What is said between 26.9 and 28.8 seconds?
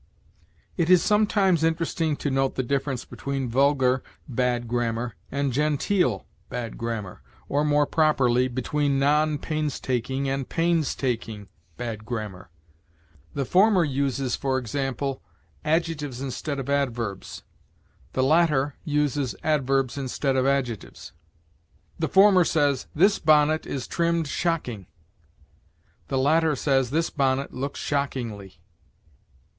bonnet looks shockingly."